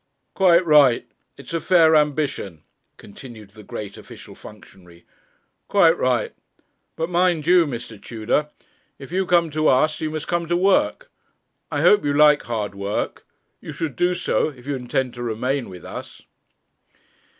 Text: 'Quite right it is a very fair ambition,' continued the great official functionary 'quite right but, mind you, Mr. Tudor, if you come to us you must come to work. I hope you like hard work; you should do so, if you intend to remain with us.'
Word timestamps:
'Quite 0.33 0.65
right 0.65 1.05
it 1.37 1.45
is 1.49 1.53
a 1.53 1.59
very 1.59 1.79
fair 1.91 1.95
ambition,' 1.95 2.63
continued 2.97 3.51
the 3.51 3.61
great 3.61 3.97
official 3.99 4.33
functionary 4.33 5.05
'quite 5.67 5.95
right 5.95 6.33
but, 6.95 7.07
mind 7.07 7.45
you, 7.45 7.67
Mr. 7.67 8.01
Tudor, 8.03 8.49
if 8.97 9.11
you 9.11 9.27
come 9.27 9.51
to 9.51 9.67
us 9.67 10.01
you 10.01 10.09
must 10.09 10.27
come 10.27 10.47
to 10.47 10.57
work. 10.57 11.11
I 11.71 11.81
hope 11.81 12.03
you 12.03 12.13
like 12.15 12.41
hard 12.41 12.73
work; 12.73 13.27
you 13.61 13.71
should 13.71 13.95
do 13.95 14.15
so, 14.15 14.47
if 14.49 14.65
you 14.65 14.75
intend 14.75 15.13
to 15.13 15.21
remain 15.21 15.69
with 15.69 15.85
us.' 15.85 16.23